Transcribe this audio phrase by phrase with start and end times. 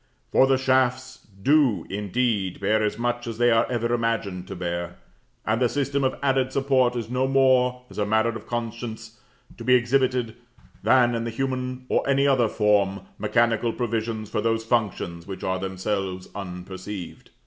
[0.31, 4.95] For the shafts do, indeed, bear as much as they are ever imagined to bear,
[5.45, 9.19] and the system of added support is no more, as a matter of conscience,
[9.59, 10.33] to be exhibited,
[10.81, 15.59] than, in the human or any other form, mechanical provisions for those functions which are
[15.59, 17.29] themselves unperceived.